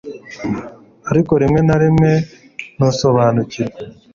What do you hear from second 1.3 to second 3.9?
rimwe na rimwe ntusobanukirwe